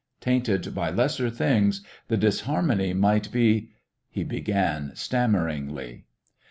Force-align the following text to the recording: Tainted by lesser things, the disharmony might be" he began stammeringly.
Tainted 0.19 0.73
by 0.73 0.89
lesser 0.89 1.29
things, 1.29 1.85
the 2.07 2.17
disharmony 2.17 2.91
might 2.91 3.31
be" 3.31 3.69
he 4.09 4.23
began 4.23 4.95
stammeringly. 4.95 6.05